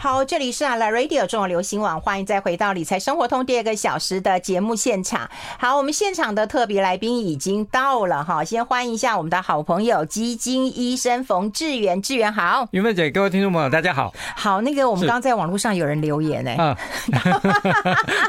[0.00, 5.28] 好，这里是啊，La Radio 中国流行网，欢迎再回到理财生活通第二个小时的节目现场。
[5.58, 14.14] 好，我们现场的特别来宾已经到了哈，先欢迎一下我们的好朋友基金医生冯志远，志远好，云芬姐，各位听众朋友，大家好。
[14.36, 16.76] 好，那个我们刚刚在网络上有人留言哎、欸，嗯，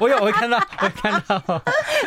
[0.02, 1.36] 我有，我看到，我看到，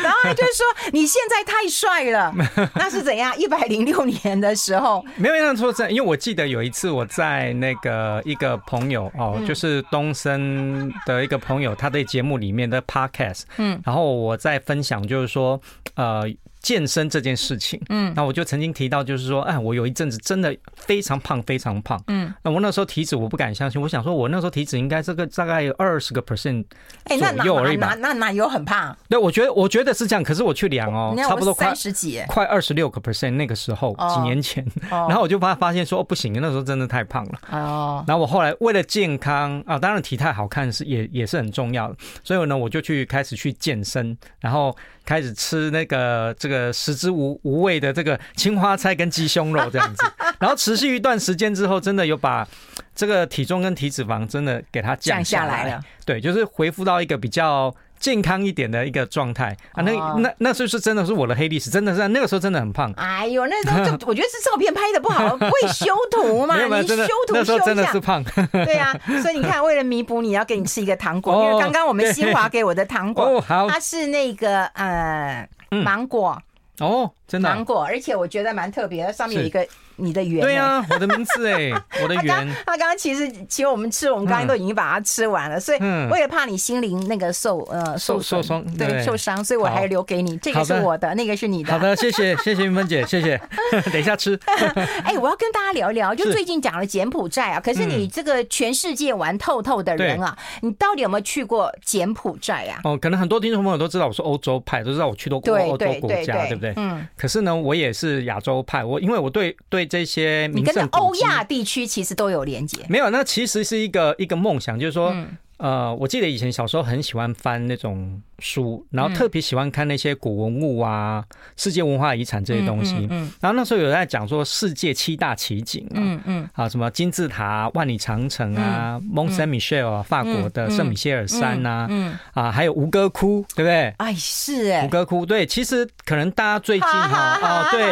[0.02, 2.34] 然后他就是说你现在太帅了，
[2.74, 3.32] 那是怎样？
[3.38, 9.36] 一百零六年的时候，没有让错，因为我记得有一次我在那个一个朋友哦。
[9.38, 15.60] 嗯就是东森的一个朋友，他在节目里面的 podcast，嗯，然后我在分享，就是说，
[15.94, 16.24] 呃。
[16.62, 26.64] 健身这件事情，嗯，那我就曾经提到，就是说，哎，我有一阵子真的非常胖，非常胖，嗯，那我那时候体脂我不敢相信，我想说，我那时候体脂应该这个大概有二十个 percent
[27.04, 28.96] 左右而已吧，那哪有很胖？
[29.08, 44.77] 对，我觉得我觉得是这样，可是我去量哦，差不多快三十几，快二十六个 percent 那个时候几年前，然后我就发发现说，哦，不行，那时候真的太胖了，哦，然后我后来为了健康啊，当然体态好看是也也是很重要的，所以呢，我就去开始去健身，然后。
[45.05, 50.05] 开始吃那个这个食之无无味的这个青花菜跟鸡胸肉这样子，
[50.39, 52.47] 然后持续一段时间之后，真的有把
[52.95, 55.80] 这个体重跟体脂肪真的给它降下来了。
[56.05, 57.75] 对，就是恢复到一个比较。
[58.03, 62.92] 健康一点的一个状态啊，那那那时候是真的是我的黑历史，真的是那个时候真的很胖。
[62.97, 66.56] 哎呦，那时候就 我觉得是照片拍的不好，会修图嘛？
[66.56, 66.97] 你修
[67.28, 68.23] 图那时候真的是胖。
[68.53, 68.92] 对呀，
[69.23, 76.36] 所以你看，为了弥补，你要给你吃一个糖果，因为刚刚我们新华给我的糖果， 它是那个呃芒果
[76.80, 79.64] 哦，真的芒果，而且我觉得蛮特别的，上面有一个。
[79.96, 81.70] 你的缘对呀、啊，我的名字哎，
[82.02, 82.48] 我的圆。
[82.66, 85.78] 他刚刚其实请我们吃，我们刚刚都已经把它吃完了，所以
[86.10, 90.36] 我也怕你心灵那个受呃受受伤，对受伤，所以我还留给你。
[90.38, 91.72] 这个是我的，那个是你的。
[91.72, 93.40] 好的，谢谢谢谢云芬姐，谢谢。
[93.92, 94.38] 等一下吃。
[95.04, 102.80] 哎，我要跟大家聊一聊，就最近讲了柬埔寨啊，可是你这个全世界玩透透的人啊，你到底有没有去过柬埔寨啊？
[102.84, 106.72] 哦，可能很多听众朋友都知道我是欧洲派，都知道我去过欧洲国家，对不对？
[106.77, 107.06] 嗯。
[107.17, 109.81] 可是呢，我也是亚洲派，我因为我对对。
[109.86, 113.10] 这些你跟欧亚地区其实都有连接，没有？
[113.10, 118.20] 那其实是一个一个梦想，就是说，嗯、呃，我记得以前小时候很喜欢翻那种。
[118.45, 121.24] 书，然后特别喜欢看那些古文物啊、
[121.56, 123.06] 世界文化遗产这些东西。
[123.08, 133.94] 嗯，然后那时候有在讲说世界七大奇景啊，嗯嗯，啊什么金字塔、万里长城啊、蒙圣米歇尔啊，法国的圣米歇尔山呐，嗯啊，还有吴哥窟，对不对？
[133.99, 137.84] 哎，是哎，吴哥窟，对，其实可能大家最近哈啊，对，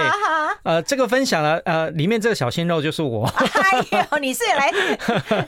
[0.64, 3.25] 呃，这个分享了，呃，里面这个小鲜肉就是我。
[3.38, 4.69] 哎呦，你是来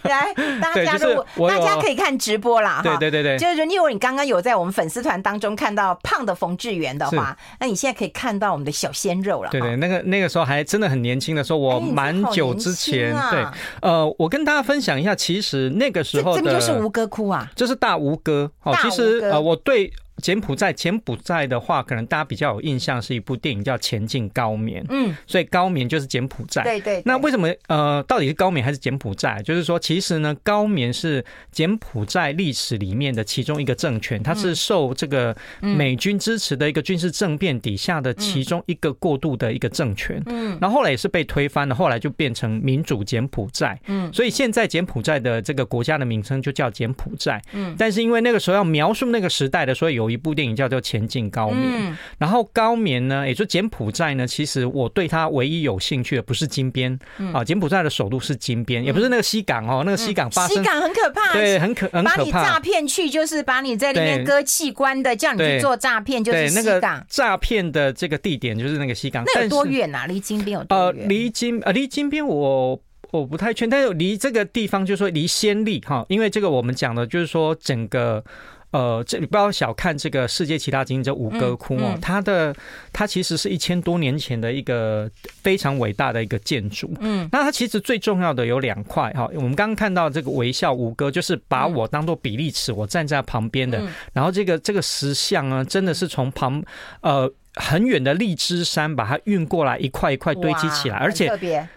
[0.04, 4.93] 来大家如果 大家可以看直播啦，对对对对，就是因为你刚刚有在我们粉。
[4.93, 9.49] 丝团当中看到胖的冯志源的话，那你现在可以看到我们的小鲜肉了。
[9.49, 13.43] 对对，那个那个时候还真的很年轻的时候，我蛮久之前，对，
[13.81, 18.51] 呃，我跟大家分享一下，其实那个时候的，这就是吴哥窟啊，就是大吴哥。
[18.65, 19.91] 哦，其实呃，我对。
[20.22, 26.62] 柬埔寨，柬埔寨的话，可能大家比较有印象是一部电影叫《前进高棉》，嗯，所以高棉就是柬埔寨。
[26.62, 27.03] 对对。
[27.05, 29.43] 那为什么呃，到底是高棉还是柬埔寨？
[29.43, 40.22] 就是说，其实呢，高棉是柬埔寨历史里面的其中一个政权，它是受这个美军支持的一个军事政变底下的其中一个过渡的一个政权。
[40.27, 40.56] 嗯。
[40.60, 43.77] 然后后来也是被推翻了，后来就变成民主柬埔寨。
[43.89, 44.09] 嗯。
[44.12, 47.43] 所以现在柬埔寨的这个国家的名称就叫柬埔寨。
[47.53, 47.75] 嗯。
[47.77, 50.12] 但是因为那个时候要描述那个时代的，所以有。
[50.12, 56.99] 一部电影叫做《前进高棉》，嗯，然后高棉呢，也就柬埔寨呢，其实我对它唯一有兴趣的不是金边，
[57.33, 70.06] 啊，柬埔寨的首都是金边，也不是那个西港哦，那个西港发生，西港很可怕，对，很可很可怕，把你诈骗去，就是把你在里面割器官的，叫你去做诈骗，就是西港诈骗的这个地点就是那个西港，那有多远啊？
[70.06, 71.03] 离金边有多远？
[71.03, 72.81] 呃，离金呃离金边我
[73.11, 78.22] 我不太确定，但是离这个地方就是说离暹粒哈，因为这个我们讲的就是说整个。
[78.72, 82.55] 呃，这你不要小看这个世界七大奇景这吴哥窟哦，它的
[82.93, 85.10] 它其实是一千多年前的一个
[85.43, 86.91] 非常伟大的一个建筑。
[87.00, 93.83] 嗯，那它其实最重要的有两块哈，我们刚刚看到这个微笑吴哥，就是把我当做比例尺，我站在旁边的。
[94.13, 96.63] 然后这个这个石像啊，真的是从旁
[97.03, 101.30] 呃很远的荔枝山把它运过来，一块一块堆积起来，而且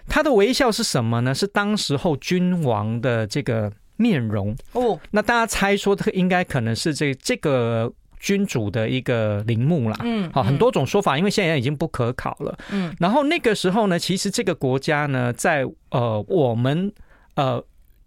[0.07, 1.35] 它的微笑是什么呢？
[1.35, 3.69] 是当时候君王的这个。
[3.97, 9.97] 面容哦，那大家猜说这应该可能是这这个君主的一个陵墓啦。
[10.03, 12.57] 嗯，好，很多种说法，因为现在已经不可考了。
[12.71, 16.91] 嗯，然后那个时候呢，其实这个国家呢，在呃我们
[17.35, 17.63] 呃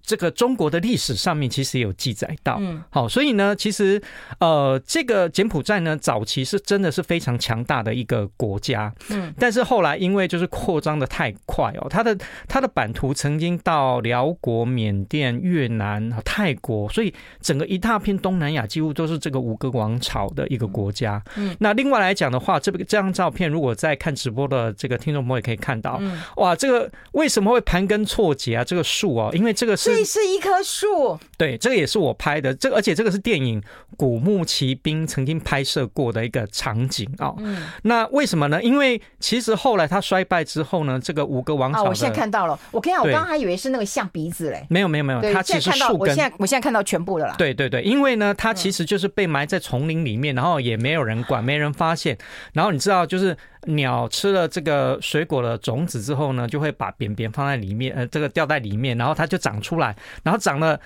[0.08, 4.00] 这个中国的历史上面其实也有记载到，嗯，好，所以呢，其实
[4.40, 12.16] 呃，这个柬埔寨呢，早期是真的是非常强大的一个国家，嗯，但是后来因为就是扩张的太快哦，它的
[12.48, 17.12] 它的版图曾经到辽国、缅甸、越南、泰国，所以
[17.42, 26.00] 整个一大片东南亚几乎都是这个五个王朝的一个国家，嗯，那另外来讲的话，这个这张照片，如果在看直播的这个听众朋友也可以看到，
[26.36, 28.64] 哇，这个为什么会盘根错节啊？
[28.64, 29.97] 这个树哦，因为这个是。
[29.98, 33.60] 这是一棵树，对，这个也是我拍的，这个而且这个是电影
[33.96, 37.34] 《古墓奇兵》曾经拍摄过的一个场景啊。
[37.38, 38.62] 嗯，那为什么呢？
[38.62, 47.34] 因为其实后来他衰败之后呢，这个五个王朝，我现在看到了，我跟你讲，我刚刚还以为是那个象鼻子嘞，没有没有没有，它其实树根，我现在我现在看到全部的了。
[47.36, 52.16] 对对对，因为呢，它其实就是被埋在丛林里面，然后也没有人管，没人发现，
[52.52, 53.36] 然后你知道就是。
[53.66, 60.78] 鸟吃了这个水果的种子之后呢，就会把扁扁放在里面，呃，这个吊在里面，然后它就长出来，然后长了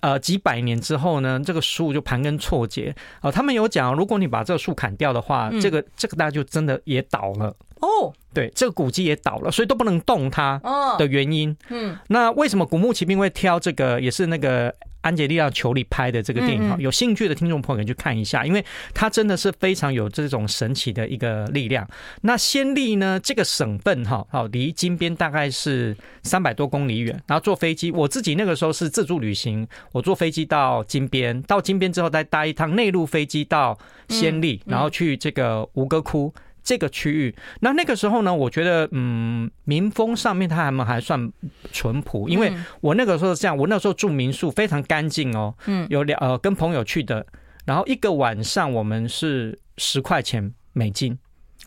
[0.00, 2.94] 呃几百年之后呢，这个树就盘根错节。
[3.20, 8.12] 哦，他们有讲，如果你把这个树砍掉的话，这个这个大家就真的也倒了哦。
[8.32, 10.60] 对，这个古迹也倒了，所以都不能动它
[10.98, 11.56] 的原因。
[11.68, 14.00] 嗯，那为什么古墓奇兵会挑这个？
[14.00, 14.74] 也是那个。
[15.02, 21.88] 安洁莉娜·裘里拍的这个电影哈，有兴趣的听众朋友可以去看一下，因为它真的是非常有这种神奇的一个力量。
[22.22, 36.32] 那暹粒呢，这个省份哈，好离金边大概是三百多公里远，然后坐飞机，我自己那个时候是自助旅行，我坐飞机到金边，到金边之后再搭一趟内陆飞机到暹粒，然后去这个吴哥窟。
[36.62, 41.30] 这个区域，那那个时候呢，我觉得，嗯，民风上面他还们还算
[41.72, 47.26] 淳朴，因为我那个时候是这样，我那时候住民宿非常干净哦，嗯，有两呃跟朋友去的，
[47.64, 51.18] 然后一个晚上我们是十块钱美金，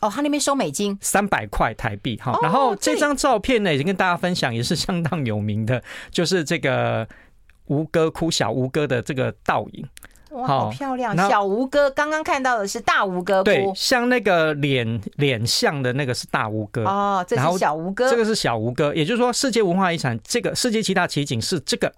[0.02, 7.08] 哦，他那边收美金，三百块台币，哈，然后这张照片呢，已经跟大家分享，也是相当有名的，就是这个
[7.66, 9.86] 吴哥窟小吴哥的这个倒影。
[10.34, 11.16] 哇，好漂亮！
[11.30, 21.92] 小吴哥，刚刚看到的是大吴哥窟，对，像那个脸脸像的那个是大吴哥哦，这是小吴哥，这个是小吴哥，也就是说，世界文化遗产这个世界七大奇景是这个。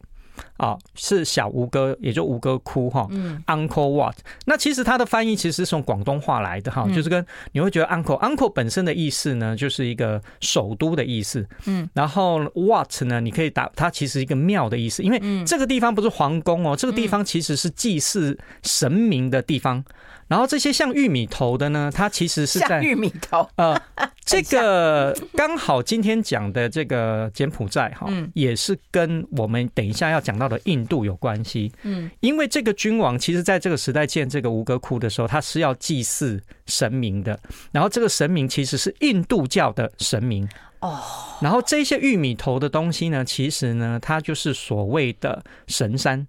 [0.57, 3.07] 啊、哦，是小吴哥，也就吴哥窟哈。
[3.11, 4.15] 嗯、，Uncle Wat。
[4.45, 11.45] 那其实它的翻译其实是从广东话来的哈，就是跟你会觉得 Angkor，Angkor 本身的意思呢，就是一个首都的意思。
[11.65, 19.83] 嗯，然后 Wat 呢，你可以打它其实一个庙的意思，因为这个地方不是皇宫哦，这个地方其实是祭祀神明的地方。
[20.27, 23.47] 然后这些像玉米头的呢，它其实是在玉米头。
[23.57, 23.79] 呃，
[24.25, 31.71] 这个刚好今天讲的这个柬埔寨哈，也是跟我们等一下要讲到的印度有关系。
[31.83, 37.39] 嗯，因为这个君王其实在这个时代建这个吴哥窟的时候，他是要祭祀神明的。
[37.71, 40.47] 然后这个神明其实是印度教的神明
[40.79, 40.99] 哦。
[41.39, 46.27] 然后这些玉米头的东西呢，其实呢，它就是所谓的神山。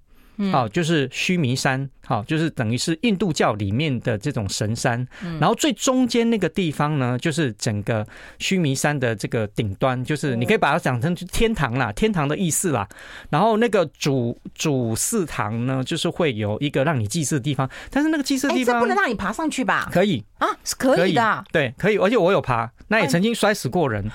[0.52, 5.06] 好，就是须弥山，好，就是等于是印度教里面的这种神山。
[5.40, 8.06] 然后最中间那个地方呢，就是整个
[8.38, 12.86] 须弥山的这个顶端，就是你可以把它讲成天堂啦，天堂的意思啦。
[13.30, 19.88] 然后那个主主祀堂呢，就是会有一个让你祭祀的地方，但是那个祭祀的地方，这不能让你爬上去吧？
[19.90, 24.10] 可以啊，是可以的，对，可以，而且我有爬，那也曾经摔死过人。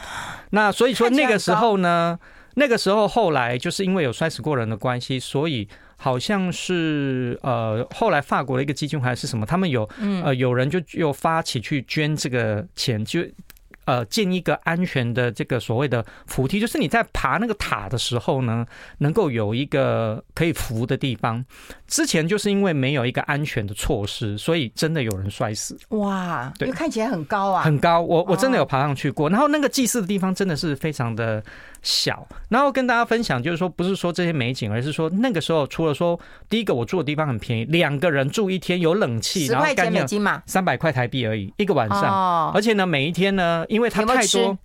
[0.51, 2.19] 那所以说那个时候呢，
[2.53, 5.67] 那个时候后来就是因为有摔死过人的关系，所以。
[6.03, 9.87] 好像是呃，后来法国的一个基金还是什么，他们有
[10.23, 13.21] 呃，有人就又发起去捐这个钱，就
[13.85, 18.65] 呃建一个安全的这个所谓的扶梯，就是你在爬那个塔的时候呢，
[18.97, 21.45] 能够有一个可以扶的地方。
[21.85, 25.77] 之前就是因为没有一个安全的措施，所以真的有人摔死。
[25.89, 28.01] 哇，对，看起来很高啊，很高。
[28.01, 31.43] 我我真的有爬上去过，然后那个祭祀的地方真的是非常的。
[31.81, 42.51] 小，然后跟大家分享，就是说，不是说这些美景，而是说那个时候，除了说第一个我住的地方很便宜，两个人住一天有冷气，十块钱美金嘛，三百块台币而已，一个晚上。
[42.51, 44.55] 而且呢，每一天呢，因为它太多，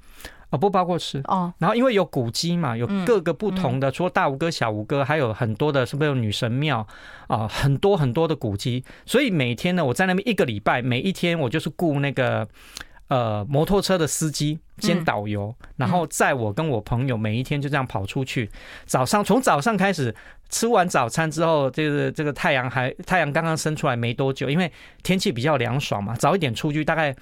[0.51, 1.53] 啊，不包括吃哦。
[1.59, 6.87] 然后因为有古迹嘛，有各个不同的，除了大吴哥、小吴哥，还有很多的，是不是有女神庙
[7.29, 7.49] 啊？
[7.49, 12.47] 很多很多的古迹，所以每天呢，我在那边一个礼拜，每一天我就是雇那个。
[13.09, 18.51] 呃，摩托车的司机兼导游，然后载我跟我朋友每一天就这样跑出去。
[18.85, 20.15] 早上从早上开始
[20.49, 24.71] 吃完早餐之后，这个这个太阳还太阳刚刚升出来没多久，因为
[25.03, 27.15] 天气比较凉爽嘛，早一点出去，大概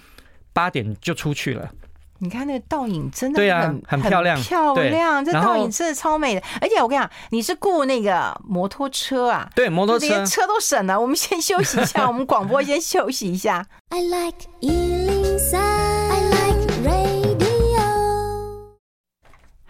[0.53, 1.71] 八点就出去了。
[2.19, 5.25] 你看那个倒影真的对啊，很漂亮，漂亮。
[5.25, 9.49] 这倒影真的超美的，而且我跟你讲，你是雇那个摩托车啊？
[9.55, 10.99] 对，摩托车连车都省了。
[10.99, 13.67] 我们先休息一下，我们广播先休息一下。
[13.91, 14.47] I like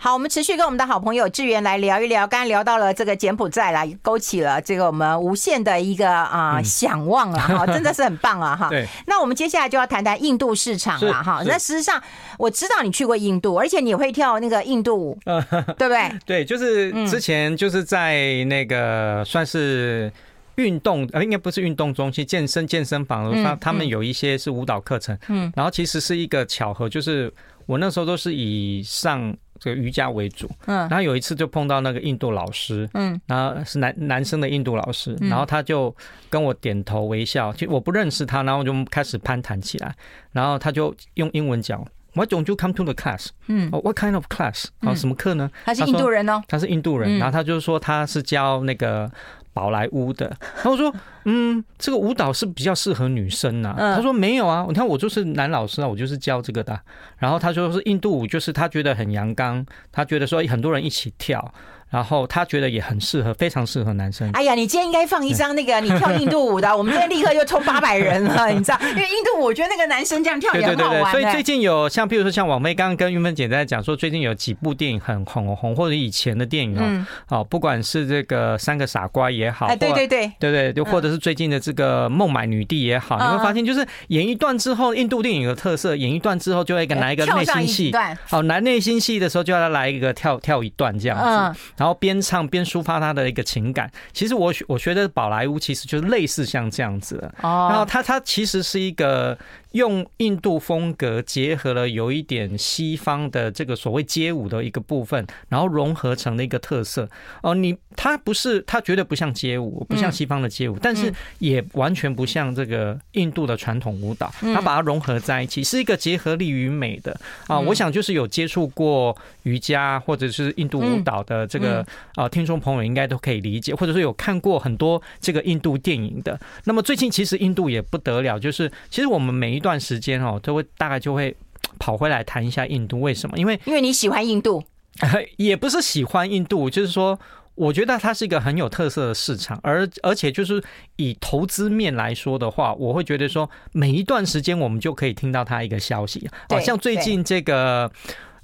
[0.05, 2.27] 好，我们持续跟我们的好朋友志源来聊一聊。
[2.27, 8.69] 刚刚聊到了这个柬埔寨啦，勾起了这个我们无限的一个啊、呃、想望了哈， 真的是很棒啊哈。
[8.69, 8.87] 对。
[9.07, 11.43] 那我们接下来就要谈谈印度市场了哈。
[11.47, 11.99] 那事实上，
[12.39, 16.13] 我知道你去过印度，而且你会跳那个印度舞， 对不对？
[16.27, 20.13] 对，就是之前就是在那个算是。
[20.57, 27.29] 运动呃，应该不是运动中心，健身健身房，他他们有一些是舞蹈课程，嗯，然后其实是一个巧合，就是
[27.67, 35.95] 我那时候都是以上这个瑜伽为主，嗯，然后有一次就碰到那个印度老师，嗯，然后是男男生的印度老师，然后他就
[36.29, 39.95] 跟我点头微笑，其实我不认识他，然后就开始攀谈起来，
[40.33, 43.29] 然后他就用英文讲，Why don't you come to the class？
[43.47, 44.67] 嗯，What kind of class？
[44.81, 45.51] 啊，什么课呢？
[45.65, 49.11] 他是印度人哦，他是印度人，然后他就说他是教那个。
[49.55, 50.95] 宝莱坞的，然后我说，
[51.25, 53.97] 嗯，这个舞蹈是比较适合女生呐、啊。
[53.97, 56.79] 他说没有啊，你看我就是男老师啊，我就是教这个的。
[57.17, 61.55] 然后他说是印度舞，就是他觉得很阳刚，他觉得说很多人一起跳。
[61.95, 64.29] 然后他觉得也很适合，非常适合男生。
[64.33, 68.79] 哎呀，你今天应该放一张那个你跳印度舞的， 我们今天立刻就抽八百人了，你知道？
[68.81, 70.91] 因为印度舞，我觉得那个男生这样跳也很好玩。
[70.91, 87.93] 对对对，所以最近有像，比如说像网妹刚刚跟云芬姐在讲说，最近有几部电影很红红，或者以前的电影哦，好，不管是这个三个傻瓜也好，哎，对对对，对对，就或者是最近的这个孟买女帝也好，你会发现就是演一段之后，印度电影的特色，演一段之后就会给来一个内心戏，
[88.27, 92.65] 好，来内心戏的时候就要来一个跳跳一段这样子，然后边唱边。
[92.65, 99.37] 抒发他的一个情感，其实我我觉得宝莱坞其实就是类似像这样子的，然后他他其实是一个。
[99.75, 107.09] 用印度风格结合了有一点西方的这个所谓街舞的一个部分，然后融合成了一个特色。
[107.43, 114.33] 哦，你它不是，它绝对不像街舞，不像西方的街舞，但是也完全不像这个印度的传统舞蹈。
[114.41, 117.59] 它把它融合在一起，是一个结合力与美的啊。
[117.59, 126.39] 我想就是有接触过瑜伽或者是印度舞蹈的这个啊听众朋友应该都可以理解，或者是有看过很多这个印度电影的。
[126.63, 129.64] 那么最近其实印度也不得了，就是其实我们每一。
[129.65, 131.35] 段时间哦，都会大概就会
[131.81, 133.39] 跑回来谈一下印度，为什么？
[133.39, 134.63] 因为因为你喜欢印度，
[135.39, 137.19] 也不是喜欢印度，就是说，
[137.55, 140.63] 我觉得它是一个很有特色的市场，而而且就是
[140.97, 147.91] 以投资面来说的话，我会觉得说，每一段时间我们就可以听到它一个消息，好像最近这个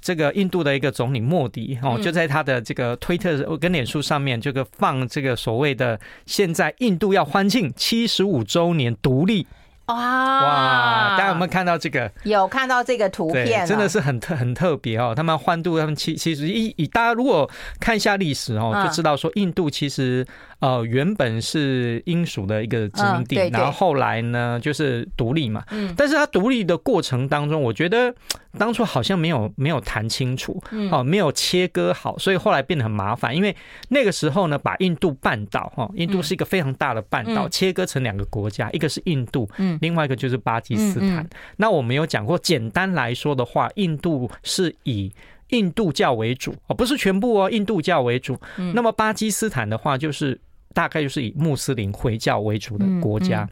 [0.01, 9.45] 这个印度的一个总理莫迪哦，就在他的这个推特跟脸书上面，这个放这个所谓的现在印度要欢庆七十五周年独立。
[9.87, 11.17] 哇哇！
[11.17, 12.11] 大家有没有看到这个？
[12.23, 15.13] 有看到这个图片，真的是很特很特别哦。
[15.15, 20.25] 他们欢度他们其其实一以大家如果看一下历史哦，就知道说印度其实。
[20.61, 25.63] 呃，原本是英属的一个殖民地，然后后来呢，就是独立嘛。
[25.71, 28.13] 嗯，但是它独立的过程当中，我觉得
[28.59, 33.35] 当初好像没有没有谈清楚，哦，没有切割好，所以后来变得很麻烦。
[33.35, 33.55] 因为
[33.89, 41.27] 那个时候呢，把印度半岛哈，印度是一个非常大的半岛，切割成两个国家，一个是印度，嗯，另外一个就是巴基斯坦。
[41.57, 45.11] 那我们有讲过，简单来说的话，印度是以
[45.47, 48.39] 印度教为主哦，不是全部哦，印度教为主。
[48.75, 50.39] 那么巴基斯坦的话，就是。
[50.73, 53.47] 大概就是以穆斯林回教为主的国家，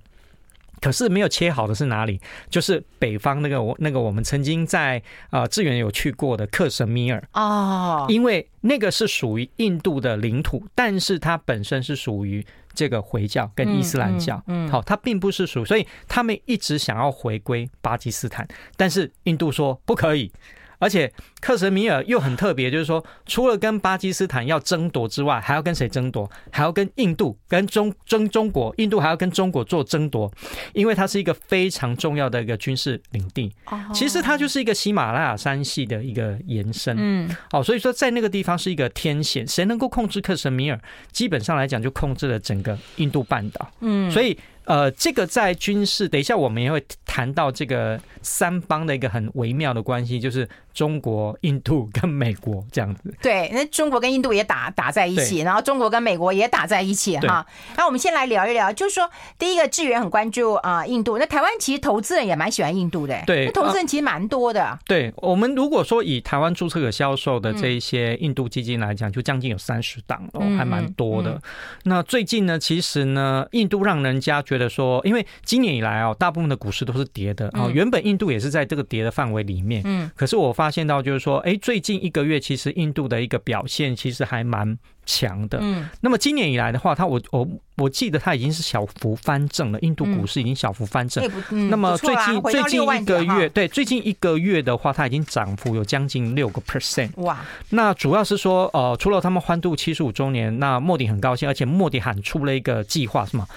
[0.81, 2.19] 可是没有切好的是哪里？
[2.49, 7.21] 就是北方那个我那个我们曾经在啊志远有去过的克什米尔。
[7.33, 18.47] 哦，因为那个是属于印度的领土，但是它本身是属于这个回教跟伊斯兰教，嗯，好，它并不是属，所以他们一直想要回归巴基斯坦，
[18.77, 20.31] 但是印度说不可以。
[20.79, 26.29] 而且克什米尔又很特别，就是说，除了跟巴基斯坦要争夺之外，还要跟谁争夺？
[26.51, 30.31] 还要跟印度、跟中争中国，印度还要跟中国做争夺，
[30.73, 33.53] 因为它是一个非常重要的一个军事领地。
[33.93, 36.95] 其实它就是一个喜马拉雅山系的一个延伸。
[36.97, 40.79] 嗯，好，所以说在那个地方是一个天险，谁能够控制克什米尔，
[41.11, 43.69] 基本上来讲就控制了整个印度半岛。
[43.81, 44.37] 嗯，所以。
[44.69, 53.11] 呃，这个在军事，等一下我们也会谈到这个三邦的一个很微妙的关系，就是中国、印度跟美国这样子。
[53.19, 57.43] 对，那中国跟印度也打打在一起，然后中国跟美国也打在一起哈。
[57.77, 59.09] 那我们先来聊一聊，就是说，
[59.39, 64.77] 第一个志源很关注啊印度，那台湾其实投资人也蛮喜欢印度的，对，投资人其实蛮多的。
[64.85, 71.41] 对，我们如果说以台湾注册可销售的这一些印度基金来讲，就将近有三十档哦，还蛮多的。
[71.85, 74.58] 那最近呢，其实呢，印度让人家觉得。
[74.59, 77.67] 的说，因为今年以来啊，大部分的股市都是跌的啊。
[77.73, 80.11] 原本印度也是在这个跌的范围里面，嗯。
[80.15, 85.57] 可是我发现到，就是说，哎，最近一个月其实印度的一个表现其实还蛮强的。
[85.61, 87.47] 嗯，那么今年以来的话，它我我
[87.77, 91.23] 我记得它已经是小幅翻正了，印度股市已经小幅翻正。
[91.69, 97.09] 那么最近最近一个月，对，最近一个月的话，它已经涨幅有将近六个 percent。
[97.21, 97.39] 哇，
[97.69, 103.47] 那主要是说，呃，除了他们欢度七十五周年，那莫迪很高兴，而且莫迪喊出了一个计划，是吗？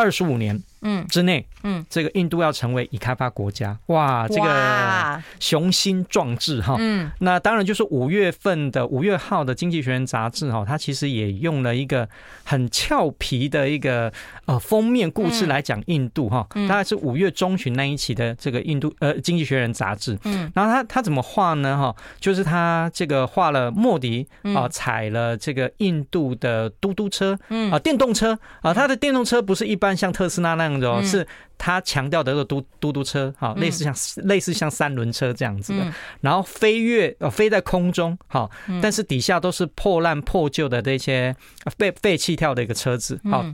[0.00, 0.62] 二十五年。
[0.82, 12.08] 嗯，之内，嗯，这个印度要成为已开发国家，哇，这个雄心壮志哈，嗯，那当然就是五月份的五月号的《经济学人》杂志哈，它其实也用了一个
[12.44, 14.12] 很俏皮的一个
[14.46, 27.70] 呃封面故事来讲印度哈，大概是五月中旬那一期的这个印度呃《经济学人》杂志，嗯，然后他他怎么画呢哈，就是他这个画了莫迪啊踩了这个印度的嘟嘟车，嗯。
[27.70, 31.04] 啊电动车啊，他的电动车不是一般像特斯拉那样。
[31.04, 31.26] 是
[31.58, 33.94] 他强调的这个嘟嘟嘟车，哈，类似像
[34.26, 38.48] 类似像三轮车这样子的，然后飞跃呃飞在空中，哈，
[38.80, 41.36] 但是底下都是破烂破旧的这些
[41.76, 43.44] 废废弃跳的一个车子，好，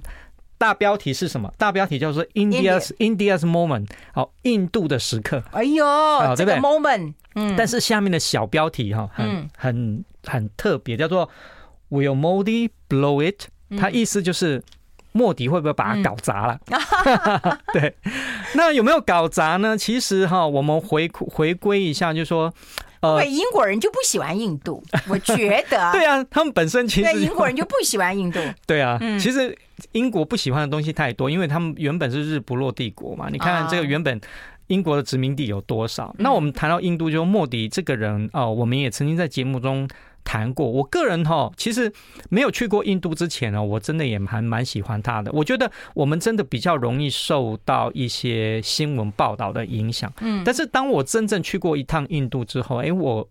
[0.56, 1.52] 大标题是什么？
[1.58, 5.42] 大标题叫做 India's India's Moment，好，印度的时刻。
[5.50, 5.84] 哎呦，
[6.36, 11.28] 这个 moment，嗯，但是下面的小标题哈，很很很特别，叫做
[11.90, 13.48] Will Modi blow it？
[13.76, 14.62] 它意思就是。
[15.16, 16.60] 莫迪会不会把它搞砸了？
[16.68, 17.96] 嗯、 对，
[18.54, 19.76] 那有没有搞砸呢？
[19.78, 22.52] 其实哈，我们回回归一下，就是说，
[23.00, 25.90] 呃，英国人就不喜欢印度， 我觉得。
[25.92, 28.38] 对啊，他们本身其实对英国人就不喜欢印度。
[28.66, 29.56] 对啊，其实
[29.92, 33.28] 英国不喜欢的东西太多，因为他们原本是日不落帝国嘛。
[33.32, 34.20] 你看看这个原本
[34.66, 36.14] 英国的殖民地有多少？
[36.18, 39.88] 那我们谈到印度，就莫迪这个人哦，我们也曾经在节目中。
[40.26, 41.90] 谈过，我个人哈，其实
[42.28, 45.30] 没有去过印度之前呢，我真的也还蛮喜欢他的。
[45.32, 53.26] 我觉得我们真的比较容易受到一些新闻报道的影响，嗯，但是当我真正去过一趟印度之后，哎，我。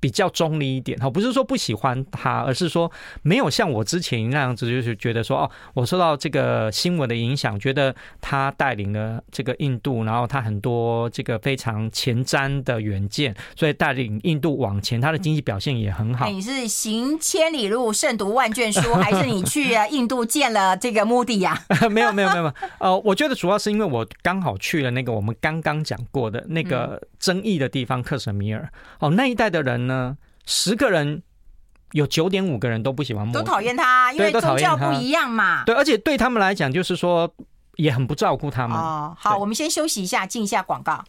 [0.00, 2.90] 比较中立一点哈，不是说不喜欢他，而是说
[3.22, 16.28] 没有像我之前那样子，就是觉得说哦，我受到这个新闻的影响，觉得他带领了这个印度，然后他很多这个非常前瞻的远见，所以带领印度往前，他的经济表现也很好。
[16.30, 21.62] 你是行千里路，胜读万卷书，还是你去印度见了这个目的呀？
[21.90, 29.86] 没有没有没有，呃，我觉得主要是因为我刚好去了那个我们刚刚讲过的那个争议的地方克什米尔，哦，那一代的人。
[29.86, 31.22] 呢，十个人
[31.92, 35.64] 有九点五个人都不喜欢莫，都讨厌他，因为宗教不一样嘛。
[35.64, 37.32] 对，而且对他们来讲，就是说
[37.76, 38.76] 也很不照顾他们。
[38.76, 41.04] 哦，好，我们先休息一下，进一下广告。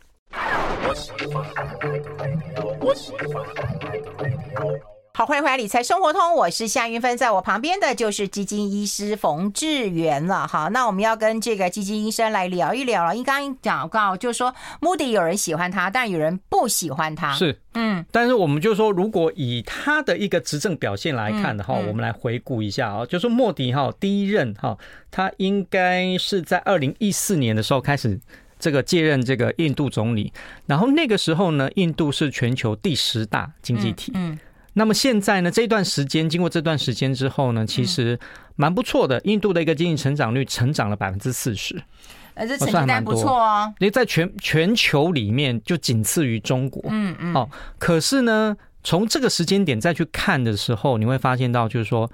[5.14, 10.48] 好，欢迎回来，理财生活通，我是夏云芬，在我旁边的就是基金医师冯志源了。
[10.48, 13.14] 好，那我们要跟这个基金医生来聊一聊了。
[13.14, 17.34] 因刚刚讲到，就是说莫迪有人喜欢他，但有人不喜欢他。
[17.34, 24.78] 是，嗯，但是我们就说，如果以他的一个执政表现来看的话，我们来回顾一下啊，就是莫迪哈第一任哈，
[25.12, 28.18] 他应该是在二零一四年的时候开始
[28.58, 30.32] 这个接任这个印度总理，
[30.68, 34.14] 然后那个时候呢，印度是全球第十大经济体。
[34.16, 34.40] 嗯。
[34.74, 38.18] 那么现在呢，这段时间经过这段时间之后呢，其实
[38.56, 39.20] 蛮不错的。
[39.26, 41.82] 印度的一个经济成长率成长了百分之四十，
[42.36, 43.74] 呃，这成绩单不错哦。
[43.80, 46.82] 因为在全全球里面就仅次于中国。
[46.88, 47.34] 嗯嗯。
[47.34, 52.10] 哦，可是呢，从这个时间点再去看的时候，你会发现到就是说，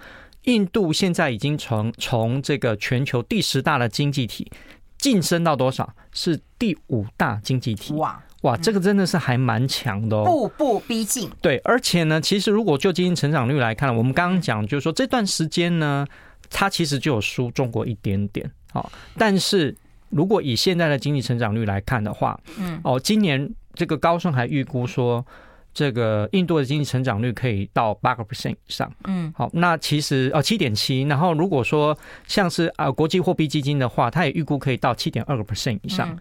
[0.45, 4.51] 印度现在已经从从这个全球第十大的经济体
[4.97, 5.93] 晋升到多少？
[6.11, 7.93] 是第五大经济体。
[7.93, 8.19] 哇。
[8.47, 11.29] 哇，这个真的是还蛮强的哦，步步逼近。
[11.41, 16.07] 对，而且呢，其实如果就经济成长率来看，我们刚刚讲就是说这段时间呢，
[16.49, 18.49] 它其实就有输中国一点点。
[18.71, 19.75] 好，但是
[20.09, 25.25] 如果以现在的经济成长率来看的话，嗯，哦，今年这个高盛还预估说，
[25.73, 28.89] 这个印度的经济成长率可以到八个 percent 以上。
[29.03, 36.17] 嗯，好，那其实哦七点七，然后如果说像是啊国际货币基金的话，它也预估可以到七点二个 percent 以上。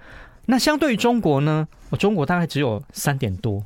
[0.46, 1.68] 那相对于中国呢？
[1.90, 3.64] 我中国大概只有三点多，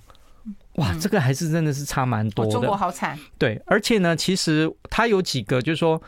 [0.74, 2.50] 哇，这个还是真的是差蛮多的。
[2.50, 3.18] 中国好惨。
[3.38, 6.02] 对，而且呢，其实它有几个，就是说，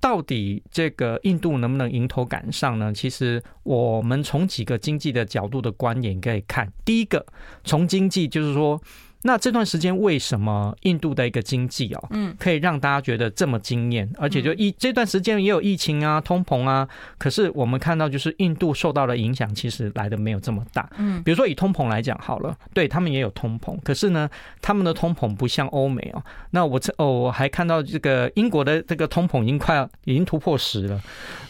[0.00, 2.92] 到底这个印度能不能迎头赶上呢？
[2.92, 6.72] 其实我们从几个经济的角度的观点可以看。
[6.84, 7.26] 第一个，
[7.64, 8.80] 从经济就是说。
[9.22, 14.08] 那这段时间为什么印度的一个经济哦，嗯，可以让大家觉得这么惊艳？
[14.16, 20.88] 而且就疫这段时间也有疫情啊、通膨啊，可是我们看到就是印度受到的影响其实来的没有这么大。
[20.98, 24.30] 嗯，比如说以通膨来讲好了，对他们也有通膨，可是呢，
[24.62, 26.22] 他们的通膨不像欧美哦。
[26.52, 31.00] 那我这哦，我还看到这个英国的这个通膨已经快要已经突破十了，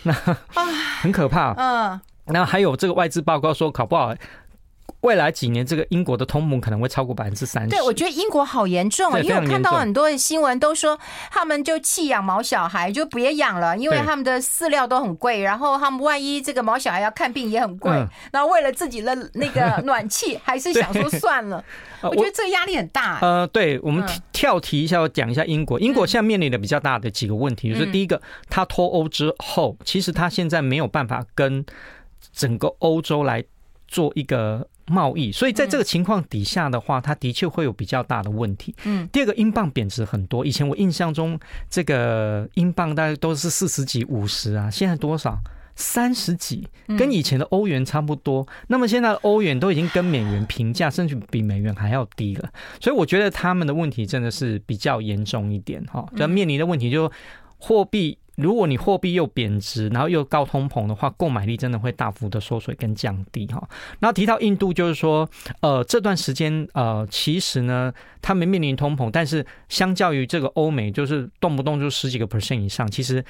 [0.05, 0.13] 那
[1.03, 1.53] 很可怕。
[1.53, 4.15] 嗯，那还有这个外资报告说，搞不好。
[5.03, 7.71] 未来几年，这个英国的通膨可能会超过百分之三十。
[7.71, 10.99] 对，我觉得英国好严重啊，因为我看到很多的新闻都说，
[11.31, 17.93] 他们就弃养毛小孩，就别养了，因为他们的饲料都很贵，然后他们万一这个毛小孩要看病也很贵，
[18.33, 21.65] 然后为了自己的那个暖气，还是想说算了。
[22.03, 23.19] 我觉得这个压力很大。
[23.23, 25.79] 呃，对，我们跳题一下，我讲一下英国。
[25.81, 31.65] 英国现在面临的比较大的几个问题，就是第一个，他脱欧之后，其实他现在没有办法跟
[32.33, 33.45] 整个欧洲来
[33.89, 34.69] 做一个。
[34.91, 38.75] 贸易，所以在这个情况底下的话，它的确会有比较大的问题。
[38.87, 40.47] 嗯，第二个，英镑贬值很多。
[40.47, 45.39] 以前我印象中，这个英镑大概都是四十几、五十啊，现在多少？
[45.77, 48.49] 三十几，跟以前的欧元差不多。
[48.69, 52.49] 那么现在的欧元都已经跟美元平价，甚至比美元还要低了。
[52.81, 56.03] 所以我觉得他们的问题真的是比较严重一点哈。
[56.17, 57.13] 就面临的问题就
[57.59, 58.17] 货币。
[58.39, 63.69] 如果你货币又贬值，然后又高通膨的话，购买力真的会大幅的缩水跟降低哈。
[63.99, 65.29] 然后提到印度，就是说，
[65.61, 73.25] 呃，这段时间呃，其实呢，他们面临通膨，但是相较于这个欧美，就是动不动就十几个 percent 以上，其实。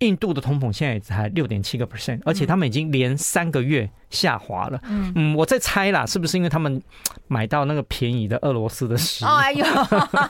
[0.00, 4.80] 印度的通膨现在才六点七个 percent，而且他们已经连三个月下滑了。
[4.88, 6.80] 嗯嗯，我在猜啦，是不是因为他们
[7.26, 9.30] 买到那个便宜的俄罗斯的石油？
[9.30, 9.64] 哎呦，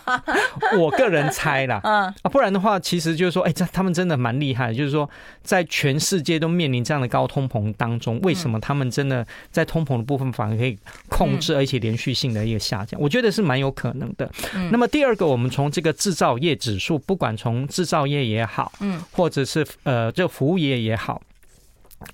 [0.78, 1.80] 我个人猜啦。
[1.84, 4.72] 嗯啊，不然的话，其实就是说，哎，这他们真的蛮厉害。
[4.72, 5.08] 就是说，
[5.42, 10.76] 在全世界都面临这样的高通膨当中，为什么他们真的在通膨的部分反而可以
[11.08, 13.00] 控制，而且连续性的一个下降？
[13.00, 14.30] 我觉得是蛮有可能的。
[14.70, 21.22] 那么第二个，我们从这个制造业指数，不管从制造业也好，嗯，或者是呃，这服务业也好。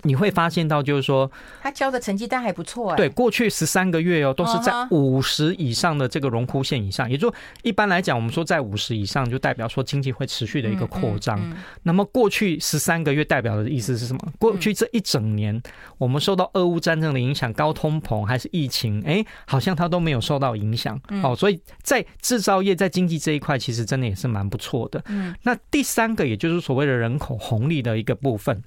[0.02, 1.30] 你会发现到，就是说，
[1.62, 2.96] 他交的成绩单还不错哎。
[2.96, 7.10] 对，过去十三个月哦，都是在五十以上的这个荣枯线以上。
[7.10, 11.38] 也就一般来讲，我们说在五十以上，就代表说经济会持续的一个扩张。
[11.82, 14.20] 那么过去十三个月代表的意思是什么？
[14.38, 15.60] 过去这一整年，
[15.98, 20.98] 我们受到俄乌战争的影响，高通膨还是疫情，哎，好像它都没有受到影响。
[21.22, 25.02] 哦，所以在制造业在经济这一块，其实真的也是蛮不错的。
[25.08, 25.34] 嗯。
[25.42, 28.62] 那第三个，也就是所谓的人口红利的一个部分。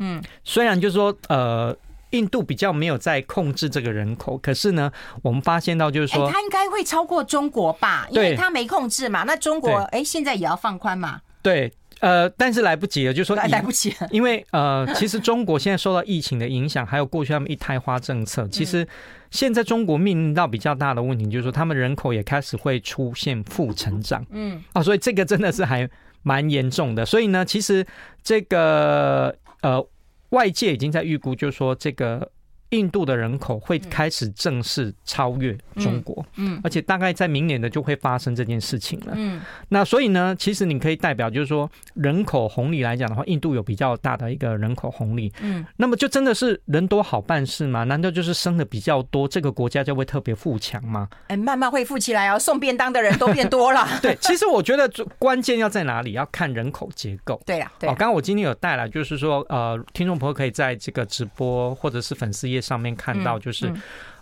[0.00, 1.76] 嗯，虽然就是说，呃，
[2.10, 4.90] 印度比较没有在控制这个人口，可是呢，
[5.22, 8.08] 我们发现到就是说，他应该会超过中国吧？
[8.10, 9.22] 因为他没控制嘛。
[9.22, 11.20] 那中国，哎，现在也要放宽嘛？
[11.40, 18.84] 对，呃，但是来不及了，就是说来不及了， 因为呃，其实中国现在受到疫情的影响，还有过去他们一胎化政策，其实
[19.30, 24.26] 现在中国面临到比较大的问题，就是说他们人口也开始会出现负成长。
[24.30, 25.88] 嗯，啊，所以这个真的是还
[26.22, 27.06] 蛮严重的。
[27.06, 27.86] 所以呢，其实
[28.24, 29.32] 这个。
[29.62, 29.88] 呃，
[30.30, 32.30] 外界已经在预估，就是说这个。
[32.70, 47.82] 印度的人口会开始正式超越中国，嗯，而且大概在明年的就会发生这件事情了，嗯，那所以呢，其实你可以代表就是说人口红利来讲的话，印度有比较大的一个人口红利，嗯，那么就真的是人多好办事吗？
[47.84, 51.08] 难道就是生的比较多，这个国家就会特别富强吗？
[51.26, 53.84] 哎，慢慢会富起来哦，送便当的人都变多了。
[54.00, 56.12] 对，其实我觉得关键要在哪里？
[56.12, 57.40] 要看人口结构。
[57.44, 57.88] 对呀，对。
[57.88, 62.59] 哦，刚刚我今天有带来，就是说呃，听众朋友可以在这个直播或者是粉丝页。
[62.60, 63.72] 上面看到就是，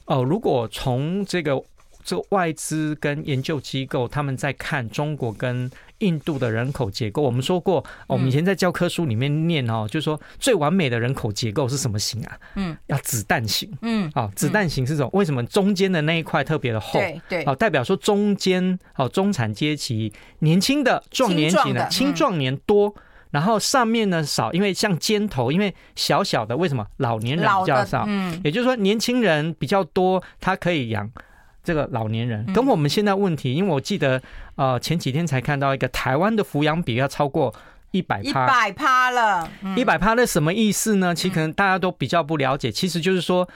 [0.05, 1.63] 呃，如果从这个
[2.05, 12.39] 这个外资跟研究机构他们在看中国跟印度的人口结构，我们说过，我们以前在教科书里面念哦，就是说最完美的人口结构是什么型啊？
[12.55, 13.69] 嗯，要子弹型。
[13.83, 17.01] 嗯，哦，子弹型是这种，为什么中间的那一块特别的厚？
[17.01, 22.95] 对对，好，代表说中间哦中产阶级年轻的壮年型的青壮年多。
[23.31, 28.05] 然后上面呢少，因为像尖头，因为小小的，为什么老年人比较少？
[28.09, 31.11] 嗯，也就是说年轻人比较多，他可以养
[31.63, 32.51] 这个老年人。
[32.55, 34.23] 跟我们现在问题，因为我记得
[34.57, 37.55] 呃前几天才看到一个台湾的抚养比要超过
[37.91, 41.15] 一百趴，一百趴了，一百趴的什么意思呢？
[41.15, 43.47] 其实可能大家都比较不了解，其实就是说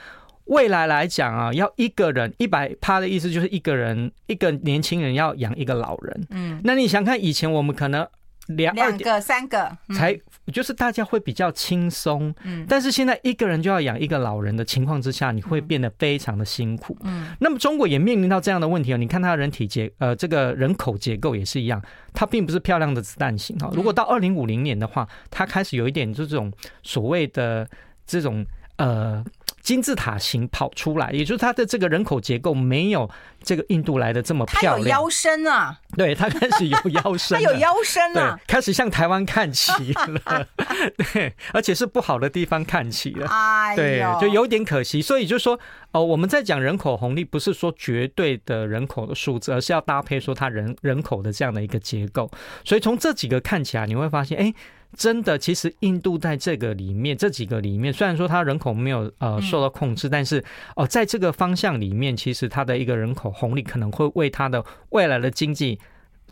[0.45, 6.27] 未来来讲啊，要一个人一百趴的意思就是一个人一个年轻人要养一个老人。
[6.29, 8.07] 嗯，那你想看以前我们可能。
[8.47, 10.19] 两两个三个才
[10.51, 17.27] 就是大家会比较轻松，嗯，但是现在一个人就要养一个老人的情况之下，你会变得非常的辛苦，嗯。
[17.39, 21.81] 那么中国也面临到这样的问题哦，你看它的人体结呃这个人口结构也是一样，
[22.13, 23.71] 它并不是漂亮的子弹型哈。
[23.73, 26.51] 如果到二零五零年的话，它开始有一点这种
[26.83, 27.67] 所谓的
[28.05, 29.23] 这种呃。
[29.63, 33.09] 金字塔形跑出来，也就是它的这个人口结构没有
[33.41, 34.75] 这个印度来的这么漂亮。
[34.75, 40.45] 它有腰身啊，对，它开始有腰身，它有腰身啊，开始向台湾看齐了，
[41.13, 45.01] 对，而且是不好的地方看齐了，哎，对，就有点可惜。
[45.01, 45.57] 所以就是说，
[45.93, 52.29] 哦，我们在讲人口红利，不是说绝对的人口的数字，而是要搭配说它人人口的这样的一个结构。
[52.65, 54.53] 所以从这几个看起来，你会发现，哎。
[54.95, 60.39] 真的，其实印度在这个里面，这几个里面，虽然说它人口没有呃受到控制，但是
[60.75, 65.79] 哦、呃，在这个方向里面，其实它的一个人口红利可能会为它的未来的经济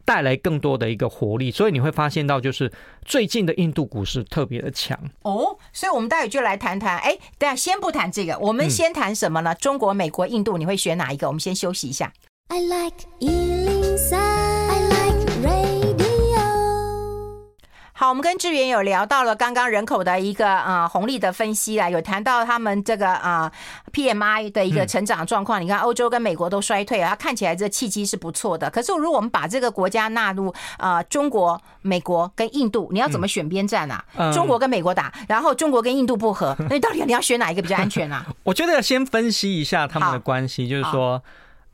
[0.06, 1.52] 带来更多的一个活力。
[1.52, 2.71] 所以你会发现到，就是
[3.04, 5.58] 最近的印度股市特别的强哦。
[5.74, 6.97] 所以我们待会就来谈谈。
[7.00, 9.54] 哎，等下先不谈这个，我们先谈什么呢？
[9.54, 11.28] 嗯、中国、美国、印度，你会选哪一个？
[11.28, 12.12] 我们先休息一下。
[12.50, 13.06] I like
[18.01, 25.61] 好，我们跟志源有聊到了刚刚人口的一个啊、呃、红利的分析啦，有谈到他们这个啊、呃、PMI 的一个成长状况。
[25.61, 28.67] 嗯、你看欧洲跟美国都衰退啊，它看起来这契机是不错的。
[28.71, 34.03] 可是如果我们把这个国家纳入啊、呃、中国、美国跟印度，你要怎么选边站啊？
[34.15, 38.25] 嗯、中国跟美国打，然后中国跟印度不和，那 你到底你要选哪一个比较安全啊？
[38.41, 41.21] 我觉得要先分析一下他们的关系，就是说。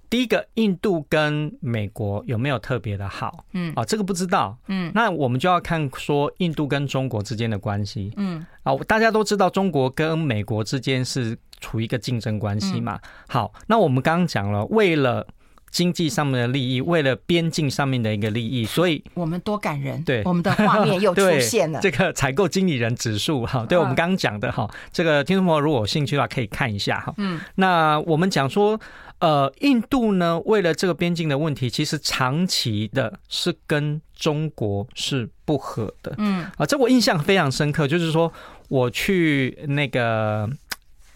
[0.09, 3.45] 第一个，印度跟美国有没有特别的好？
[3.53, 4.57] 嗯，啊，这个不知道。
[4.67, 8.13] 嗯，那我们就要看说印度跟中国之间的关系。
[8.15, 12.99] 嗯，啊，大家都知道中国跟美国之间是处于一个竞争关系嘛。
[13.27, 15.27] 好，那我们刚刚讲了，为了
[15.69, 20.03] 经济上面的利益，为了边境上面的一个利益，所以我们多感人。
[20.03, 21.79] 对，我们的画面又 出现了。
[21.81, 27.13] 这个采购经理人指数，哈，对我们刚刚讲的哈，这个听众朋友如果有兴趣的话，可以看一下哈。
[27.17, 28.79] 嗯，那我们讲说。
[29.19, 36.13] 呃，印度呢，为了这个边境的问题，其实长期的是跟中国是不合的。
[36.19, 38.31] 嗯，啊，这我印象非常深刻，就是说
[38.69, 40.47] 我去那个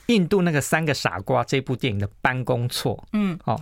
[0.07, 3.03] 印度那个三个傻瓜这部电影的班公错。
[3.13, 3.59] 嗯，哦，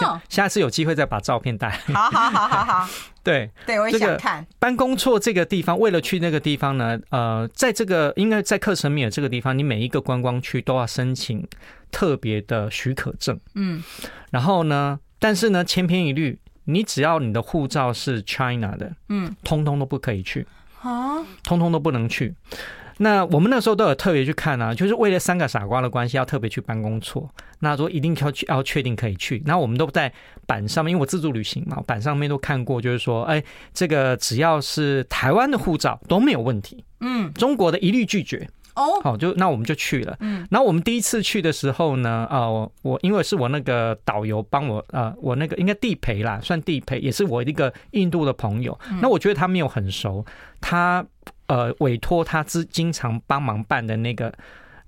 [0.00, 1.70] 下下次有机会再把照片带。
[1.92, 2.88] 好好好好好。
[3.22, 5.78] 对对，我也想看班公错这个地方。
[5.78, 11.46] 为了去那个地方呢，呃，在这个应该在克什米尔这个地方，你每一个观光区都要申请。
[11.92, 13.84] 特别的许可证，嗯，
[14.30, 20.46] 然后呢，但是呢，千篇一律，你只要你的护照是 China 的，嗯，通通都不可以去，
[20.80, 22.34] 啊，通通都不能去。
[23.02, 27.28] 那我们那时候都有特别去看啊，就是为了三个傻瓜的关系，要特别去办公错。
[27.58, 29.42] 那说一定要去，要确定可以去。
[29.44, 30.12] 然后我们都在
[30.46, 33.42] 板上面，因为我自助旅行嘛，板上面都看过，就是说，哎，
[33.74, 38.48] 这个只要是台湾的护照都没有问题，嗯，中国的一律拒绝。
[38.74, 40.16] 哦，好，就那我们就去了。
[40.20, 48.78] 嗯，然后我们第一次去的时候呢，啊、呃，我因为是我那个导游帮我，呃，我那个应该地陪啦，算地陪，也是我一个印度的朋友。
[49.02, 50.24] 那我觉得他没有很熟，
[50.58, 51.04] 他
[51.52, 54.32] 呃委托他之经常帮忙办的那个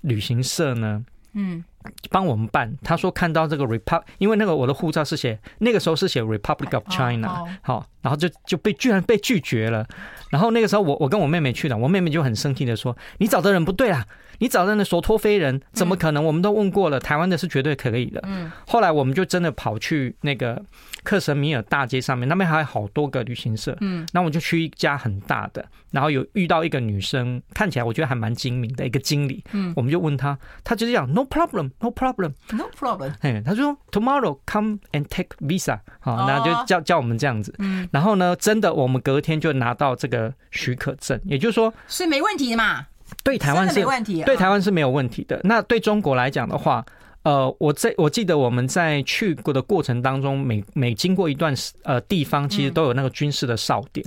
[0.01, 1.63] 旅行社呢，嗯。
[2.11, 9.87] 帮我们办，他说看到这个 Republic，因为那个我的护照是写那个时候是写 Republic of China，好，然后就就被居然被拒绝了。
[10.31, 14.05] 然后那个时候我我跟我妹妹去了，我妹妹就很生气的说：“你找的人不对啊，
[14.39, 16.25] 你找的那索托非人，怎么可能？
[16.25, 20.61] 我们都问过了，台湾的是绝对可以的。”嗯，后来我们就真的跑去那个
[21.05, 23.77] 克什米尔大街上面，那边还有好多个旅行社。
[23.81, 29.45] 嗯，那我就去一家很大的，然后有遇到一个女生，看起来我觉得还蛮精明的一个经理。
[29.53, 31.71] 嗯，我们就问她，她就是讲 “No problem”。
[31.81, 33.13] No problem, no problem。
[33.21, 37.55] 哎，他说 Tomorrow come and take visa，好，那就叫叫我们这样子。
[37.59, 42.87] 嗯，然后呢，真的，我们隔天就拿到这个许可证，也就是说是没问题的嘛。
[43.23, 45.39] 对台湾是没问题，对台湾是没有问题的。
[45.45, 46.83] 那对中国来讲的话，
[47.23, 54.05] 呃，我在我记得我们在去过的过程当中，每每经过一段呃地方，其实都有那个军事的哨点，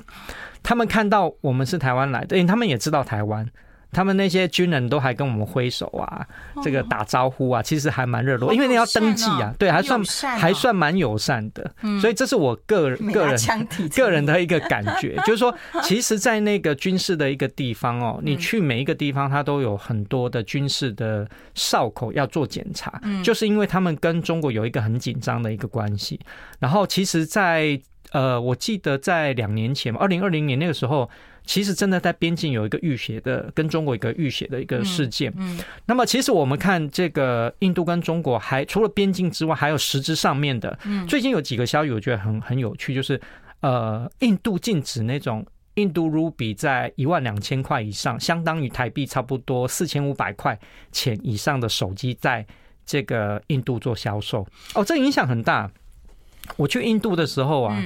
[0.64, 3.48] 他们看到我们是台湾来的，因为他们也知道台湾。
[3.92, 6.26] 他们那些军人都还跟我们挥手啊，
[6.64, 10.04] 这个打招呼啊，其实还蛮热络，因为你要登记啊，对，还算
[10.38, 11.72] 还算蛮友善的，
[12.02, 26.20] 所以这是我个人个人个人的一个感觉， 就是说，其实，在那个军事的一个地方哦，你去每一个地方，它都有很多的军事的哨口要做检查，就是因为他们跟中国有一个很紧张的一个关系。
[26.60, 27.80] 然后，其实，在
[28.12, 31.10] 呃，我记得在两年前，二零二零年那个时候。
[31.48, 35.32] 其实真的在边境有一个浴血的，跟中国一个浴血的一个事件。
[35.38, 40.78] 嗯，那么其实我们看这个印度跟中国，还除了边境之外，还有实质上面的。
[40.84, 43.18] 嗯，最近有几个消息，我觉得很很有趣，就是
[43.62, 50.60] 呃，印度禁止那种印度卢比在一万两千块以上，相当于台币差不多四千五百块
[50.92, 52.46] 钱以上的手机，在
[52.86, 54.46] 这个印度做销售。
[54.76, 55.72] 哦，这影响很大。
[56.56, 57.84] 我去印度的时候啊，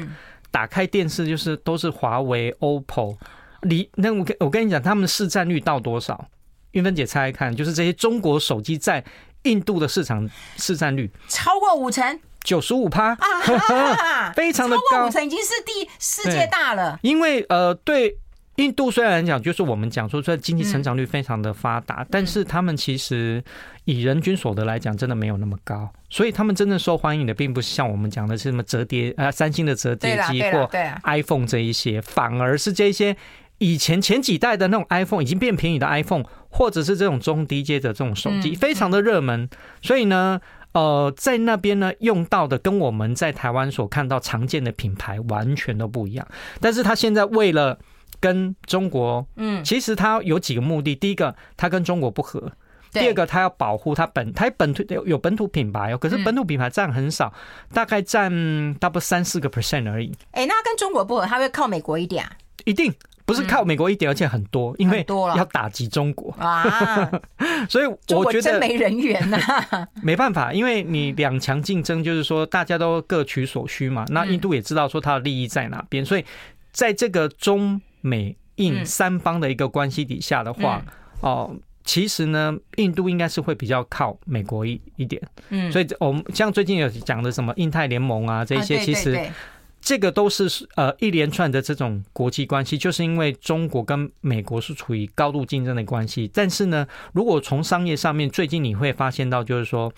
[0.51, 3.17] 打开电视就是都是华为、OPPO。
[3.63, 6.27] 你那我跟我跟你讲，他们的市占率到多少？
[6.71, 9.03] 云芬姐猜一看，就是这些中国手机在
[9.43, 16.99] 印度的市场市占率超过五成，九十五趴啊， 非常的高，超过五成已经是第世界大了。
[17.01, 18.17] 因为呃，对。
[18.57, 23.41] 印度虽然讲，就是我们讲说，说经济成长率非常的发达，但是他们其实
[23.85, 25.89] 以人均所得来讲，真的没有那么高。
[26.09, 30.69] 所以他们真正受欢迎的，并不是像我们讲的是什么折叠啊，三星的折叠机或
[31.05, 33.15] iPhone 这一些，反而是这些
[33.57, 39.49] 以前前几代的那种 iPhone 已经变便宜的 iPhone，或者是这种中低阶的这种手机，非常的热门。
[39.81, 40.41] 所以呢，
[40.73, 46.27] 呃，在那边呢用到的跟我们在台湾所看到常见的品牌完全都不一样。
[46.59, 47.79] 但是他现在为了
[48.21, 50.95] 跟中国，嗯，其实他有几个目的。
[50.95, 52.49] 第一个，他跟中国不合。
[52.93, 57.33] 第二个，他要保护他本，他本土有有本土品牌哦，可是本土品牌占很少，
[57.73, 60.11] 大概占大不三四个 percent 而已。
[60.31, 62.31] 哎，那跟中国不合，他会靠美国一点啊？
[62.65, 62.93] 一定
[63.25, 67.09] 不是靠美国一点，而且很多，因为要打击中国啊。
[67.69, 69.39] 所以我觉得真没人缘呐。
[70.03, 74.03] 没办法，因为你两强竞争，就是说大家都各取所需嘛。
[74.09, 76.25] 那印度也知道说它的利益在哪边，所以
[76.73, 80.83] 在这个中美印三方的一个关系底下的话，
[81.21, 81.55] 哦。
[81.83, 89.19] 其实呢，印度应该是会比较靠美国一一点，嗯，所以我们像最近有讲的什么印太联盟啊，这些其实
[89.81, 96.29] 这个都是呃一连串的这种国际关系，就是因为中国跟美国是处于高度竞争的关系。
[96.31, 99.91] 但是呢，如果从商业上面，最近你会发现到就是说。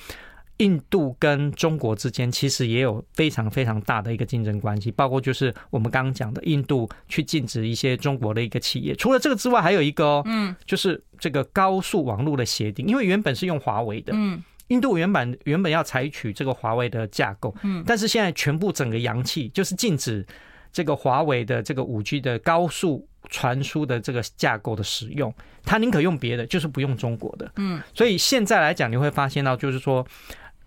[0.57, 8.95] 印度跟中国之间其实也有非常非常大的一个竞争关系，包括就是我们刚刚讲的印度去禁止一些中国的一个企业。
[8.95, 20.23] 除了这个之外，还有一个哦，嗯，就是这个高速网络的协定，因为原本是用华为的，嗯，印度原本原本要采取这个华为的架构，嗯，但是现在全部整个洋气，就是禁止
[20.71, 25.33] 这个华为的这个五 G 的高速传输的这个架构的使用，
[25.65, 30.05] 他宁可用别的，就是不用中国的，嗯，所以现在来讲，你会发现到就是说。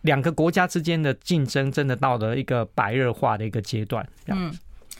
[0.02, 4.06] 两个国家之间的竞争真的到了一个白热化的一个阶段。
[4.26, 4.52] 嗯，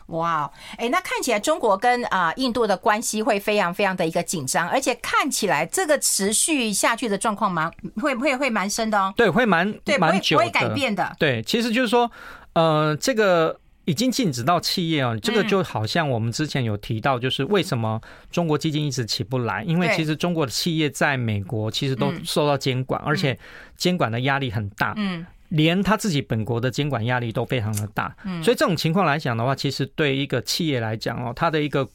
[0.07, 9.13] 哇，哎，那看起来中国跟啊印度的关系会非常非常的一个紧张，而且看起来这个持续下去的状况蛮会会会蛮深的哦。
[9.17, 11.15] 对，会蛮对蛮久的，不会改变的。
[11.19, 12.11] 对，其实就是说，
[12.55, 13.59] 呃，这个。
[13.87, 18.01] 已经禁止到企业哦，这个就好像我们之前有提到，就是为什么
[18.33, 23.39] 中国基金一直起不来，因为其实中国的企业在美国其实都受到监管，而且
[23.77, 31.89] 监管的压力很大，嗯，连他自己本国的监管压力都非常的大，嗯，所以这种情况来讲的话，其实对一个企业来讲哦，它的一个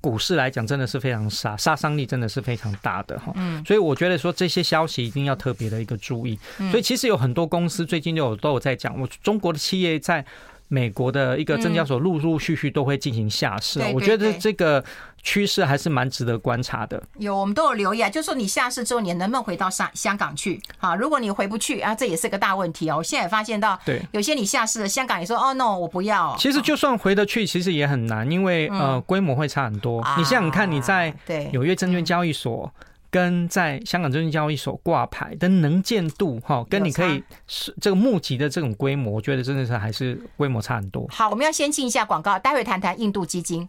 [0.00, 6.36] 股市来讲真的是非常杀杀伤力，真的是非常大的哈，嗯，所以我觉得说这些消息一定要特别的一个注意，
[6.72, 10.26] 所以其实有很多公司最近就有都有在讲，我中国的企业在。
[10.68, 14.84] 美国的一个证交所陆陆续续都会进行下市，我觉得这个
[15.22, 17.02] 趋势还是蛮值得观察的。
[17.18, 20.60] 有，我们都有留意啊，就是说你下市之后，你能不能回到香香港去？
[20.78, 22.96] 好，如果你回不去啊，这也是个大问题哦。
[22.98, 26.36] 我现在也发现到，对，有些你下市了，香港也说哦，no，我不要。
[26.38, 30.04] 其实就算回得去，其实也很难，因为呃，规模会差很多。
[30.18, 31.14] 你想想看，你在
[31.52, 32.72] 纽约证券交易所。
[33.10, 41.06] 跟在香港证券交易所挂牌的能见度哈，跟你可以是这个募集的这种规模，我觉得真的是还是规模差很多。
[41.10, 43.68] 好，我们要先进一下广告，待会谈谈印度基金。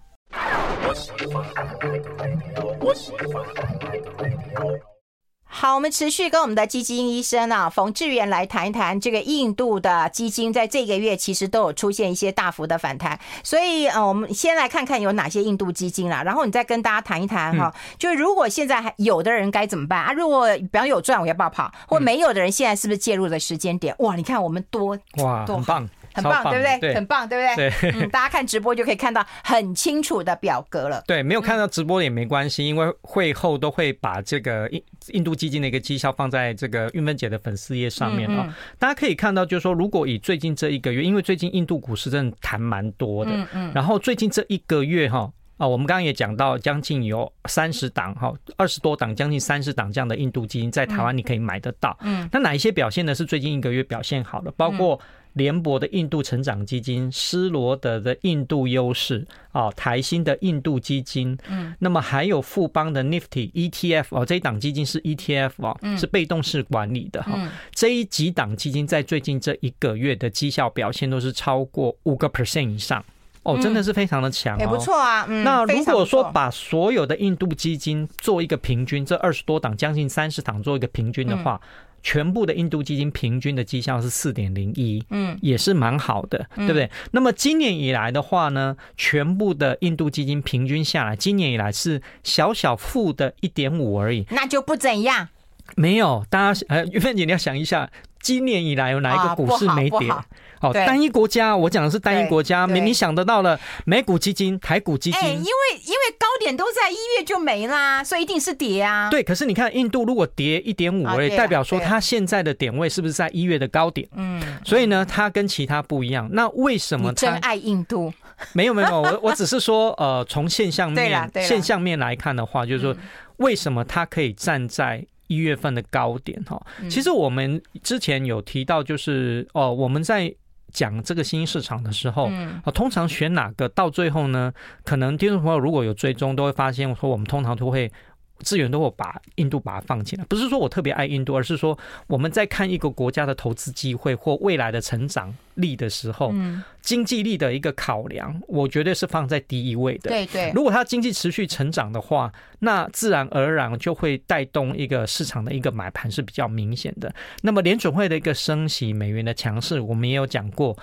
[5.50, 13.18] 好，我们持续跟我们的基金医生啊，冯志远来谈一谈这个印度的基金，在这个月其实都有出现一些大幅的反弹。
[13.44, 17.74] 所以呃，我们先来看看有哪些印度基金啦，然后你再跟大家谈一谈哈。
[17.98, 20.14] 就如果现在还有的人该怎么办啊？
[20.14, 21.72] 如果比方有赚，我要不要跑？
[21.88, 23.96] 或没有的人现在是不是介入的时间点？
[24.00, 25.90] 哇，你看我们多哇，多棒。
[26.18, 26.80] 很棒，对不对？
[26.80, 27.70] 对很棒，对不对？
[27.70, 31.04] 对，嗯，大家看直播就可以看到很清楚的表格了。
[31.08, 38.56] 对，没有看到直播也没关系，因为会后都会把这个印印度基金的一个绩效放在这个韵芬姐的粉丝页上面啊。
[38.80, 51.98] 大家可以看到，就是说，如果以最近这一个月，因为最近印度股市真的谈蛮多的，嗯嗯，然后最近这一个月哈啊，我们刚刚也讲到，将近有三十档哈，二十多档，将近三十档这样的印度基金在台湾你可以买得到。
[52.02, 53.16] 嗯，那哪一些表现呢？
[53.16, 55.00] 是最近一个月表现好的，包括。
[55.38, 73.04] 联博的印度成长基金、施罗德的印度优势啊，台新的印度基金，嗯，那么还有富邦的 Nifty ETF 哦，这一档基金是 ETF 哦，是被动式管理的哈，这一几档基金在最近这一个月的绩效表现都是超过五个 percent 以上
[73.44, 75.26] 哦，真的是非常的强，也不错啊。
[75.26, 81.62] 那如果说把所有的印度基金做一个平均，这二十多档将近三十档做一个平均的话。
[82.04, 86.90] 全部的印度基金平均的绩效是四点零一，嗯，也是蛮好的，对不对？
[87.12, 95.30] 那么今年以来的话呢，全部的印度基金平均下来，今年以来是小小负的一点五而已，那就不怎样。
[95.76, 97.90] 没有，大家呃，玉芬姐你要想一下，
[98.22, 100.10] 今年以来有哪一个股市没跌？
[100.60, 109.10] 好，单一国家，我讲的是单一国家，你你想得到了，美股基金、台股基金，哎，因为因为高点都在一月就没啦，所以一定是跌啊。
[109.10, 114.08] 对，可是你看印度如果跌一点五，哎，代表说它现在的点位是不是在一月的高点？
[114.16, 116.28] 嗯，所以呢，它跟其他不一样。
[116.32, 117.14] 那为什么？
[117.14, 118.14] 真爱印度。
[118.54, 122.96] 没有没有，我 我只是说，呃，从现象面现象面来看的话，就是说，
[123.38, 126.40] 为什么它可以站在一月份的高点？
[126.44, 130.32] 哈，其实我们之前有提到，就是哦，我们在
[130.78, 132.30] 讲这个新兴市场的时候，
[132.76, 134.54] 通常选哪个到最后呢？
[134.84, 137.92] 可能听众朋友如果有追踪，都会发现说，我们通常都会。
[138.40, 141.78] 资源都会把印度把它放进来，不是说我特别爱印度，而是说
[142.08, 150.10] 我们在看一个国家的投资机会或未来的成长力的时候，嗯经济力的一个考量，我绝对是放在第一位的。
[150.10, 157.14] 对对，如果它经济持续成长的话，那自然而然就会带动一个市场的一个买盘是比较明显的。
[157.42, 160.78] 那么联准会的一个升息，美元的强势，我们也有讲过。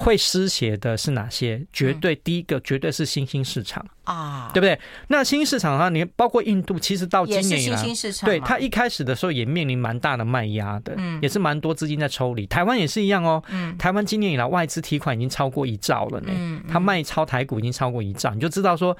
[0.00, 1.62] 会失血的是哪些？
[1.72, 4.78] 绝对第一个绝对是新兴市场啊，对不对？
[5.08, 7.84] 那新兴市场的话，你包括印度，其实到今年以来，
[8.24, 12.46] 对它一开始的时候也面临蛮大的卖压的，也是蛮多资金在抽离。
[12.46, 13.42] 台湾也是一样哦，
[13.78, 16.32] 台湾今年以来外资提款已经超过一兆了呢，
[16.66, 18.96] 它卖超台股已经超过一兆，你就知道说，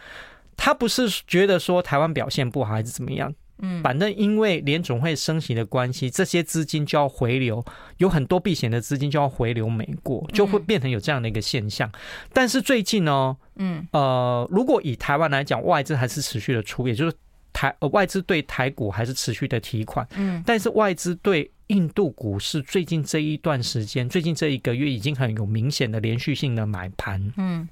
[0.54, 3.32] 他不是觉得说台湾表现不好还是怎么样。
[3.62, 7.64] 嗯，反正因为联总会升息的关系，这些资金就要回流，
[7.98, 11.90] 有很多避险的资金就要回流美国，就会变成有这样的一个现象。
[12.32, 17.16] 但是最近呢，嗯，呃，如果以台湾来讲，外资还是持续的出，也就是
[17.52, 27.68] 台外资对台股还是持续的提款，嗯，但是外资对印度股市最近这一段时间，最近这一个月已经很有明显的连续性的买盘，嗯。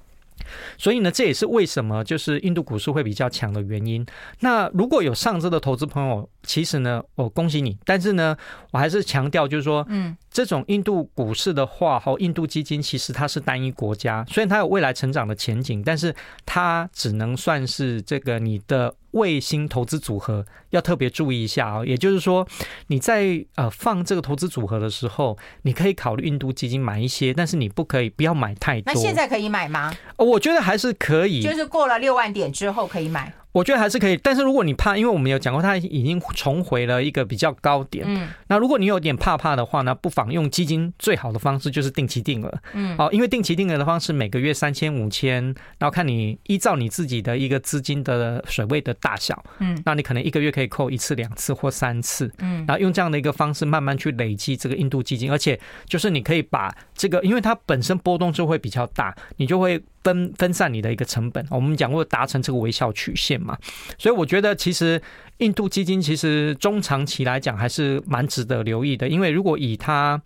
[0.77, 4.05] 所以呢，这也是为什么就是印度股市会比较强的原因。
[4.39, 7.77] 那如果有上车的投资朋友，其实呢，我恭喜你。
[7.85, 8.35] 但是呢，
[8.71, 16.15] 我还是强调，就是说，嗯，这种印度股市的话，和印度基金其实它是单一国家，虽然它有未来成长的前景，但是
[16.45, 18.93] 它只能算是这个你的。
[19.11, 22.47] 卫星投资组合要特别注意一下啊，也就是说，
[22.87, 28.93] 你在呃放这个投资组合的时候，你可以考虑印度基金买一些，但是你不可以不要买太多。
[28.93, 29.93] 那现在可以买吗？
[30.17, 33.33] 我觉得还是可以，就是过了六万点之后可以买。
[33.51, 38.05] 我觉得还是可以，但是如果你怕，因为我们有讲过，它已经重回了一个比较高点。
[38.07, 42.61] 嗯，那如果你有点怕怕的话呢，不妨用基金最好的方式就是定期定额。
[42.73, 45.43] 嗯，好，因为定期定额的方式每个月三千五千，
[45.79, 52.31] 然后看你依照你自己的一个资金的水位的大小，嗯，那你可能一个月可以扣一次、两次或三次。
[52.37, 59.81] 嗯，然后用这样的一个方式慢慢去累积这个印度基金，而且就是你可以把这个，因为它本身波动就会比较大，你就会。
[60.03, 63.57] 分分散你的一个成本，我们讲过达成这个微笑曲线嘛，
[63.97, 65.01] 所以我觉得其实
[65.37, 70.21] 印度基金其实中长期来讲还是蛮值得留意的，因为如果以它。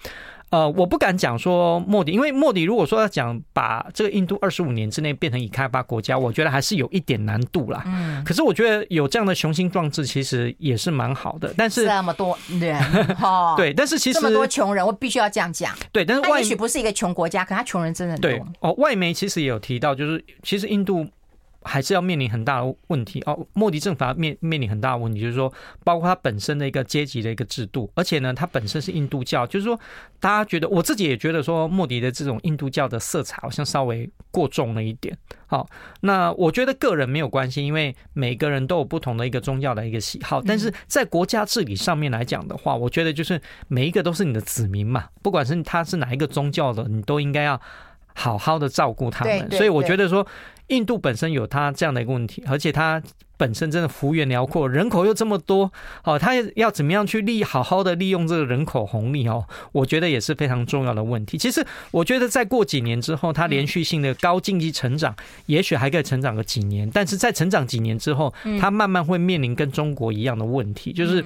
[0.53, 7.81] 呃，我不敢讲说莫迪，因为莫迪如果说要讲把这个印度二十五年之内变成已开发国家，我觉得还是有一点难度啦。
[7.87, 11.51] 嗯，可是我觉得有这样的雄心壮志，其实也是蛮好的。
[11.57, 12.79] 但是这么多人
[13.17, 15.75] 哈，对，但是其实这么多穷人，我必须要这样讲。
[15.91, 18.29] 对，但是外也许不是一个穷国家，可他穷人真的很多。
[18.29, 21.07] 对哦，外媒其实也有提到，就是其实印度。
[21.63, 23.45] 还是要面临很大的问题哦。
[23.53, 25.51] 莫迪政府面面临很大的问题，就是说，
[25.83, 29.79] 包括它本身的一个阶级的一个制度，而且呢，它本身是印度教，就是说，
[30.19, 35.17] 大家觉得，我自己也觉得说，莫迪的这种印度教的色彩好像稍微过重了一点。
[35.45, 35.67] 好，
[36.01, 47.61] 那我觉得个人没有关系，因为每个人都有不同的一个宗教的一个喜好，但是在国家治理上面来讲的话，我觉得就是每一个都是你的子民嘛，不管是他是哪一个宗教的，你都应该要
[48.13, 49.51] 好好的照顾他们。
[49.51, 50.25] 所以我觉得说。
[50.73, 53.01] 印度本身有它这样的一个问题，而且它
[53.37, 55.71] 本身真的幅员辽阔，人口又这么多，
[56.03, 59.45] 哦，它要怎么样去利好好的利用这个人口红利哦？
[59.71, 61.37] 我觉得也是非常重要的问题。
[61.37, 65.15] 其实我觉得再过几年之后，它连续性的高经济成长，
[65.47, 71.23] 也许还可以成长个几年，但是在成长几年之后，它慢慢会面临跟中国一样的问题，就是。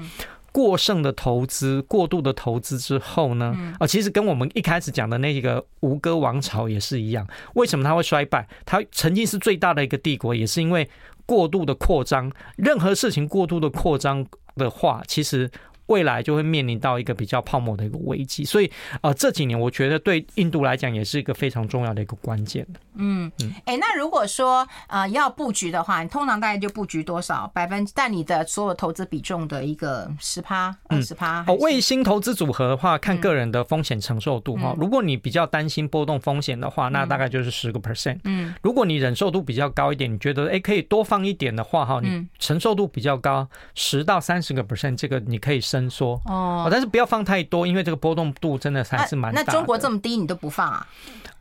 [0.51, 3.55] 过剩的投资、过度的投资之后呢？
[3.79, 7.27] 啊，其实跟我们一开始讲的那个吴哥王朝也是一样。
[7.55, 8.47] 为什么它会衰败？
[8.65, 10.89] 它曾经是最大的一个帝国，也是因为
[11.25, 12.31] 过度的扩张。
[12.55, 14.25] 任何事情过度的扩张
[14.55, 15.49] 的话，其实。
[15.87, 18.69] 未来就会面临到一个比较泡沫的一个危机，所以
[18.99, 22.67] 呃这几年我觉得对印度来讲也是一个非常重要的一个关键。
[22.97, 27.87] 嗯嗯，哎、欸，那如果说呃要布局的话，你通常大概就布局多少百分？
[27.93, 31.43] 但你的所有投资比重的一个十趴、二十趴？
[31.47, 34.73] 哦，卫星投资组合的话，看个人的风险承受度哈。
[34.77, 38.19] 如果你比较担心波动风险的话，那大概就是十个 percent。
[38.23, 45.57] 嗯，如果你忍受度比较高一点，你觉得哎、欸、可以多放一点的话哈，你承受度比较高，十到三十个 percent，这个你可以。
[45.67, 49.33] 伸缩哦，但是不要放太多，因为这个波动度真的还是蛮。
[49.33, 50.87] 那中国这么低，你都不放啊？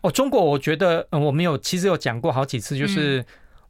[0.06, 3.24] 哦，中国我觉得，嗯，我们有其实有讲过好几次，就是